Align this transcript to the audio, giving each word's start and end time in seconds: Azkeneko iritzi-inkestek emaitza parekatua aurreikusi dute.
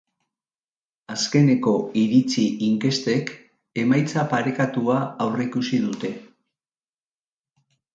Azkeneko 1.15 1.73
iritzi-inkestek 2.05 3.31
emaitza 3.85 4.27
parekatua 4.35 5.01
aurreikusi 5.29 5.85
dute. 5.89 6.15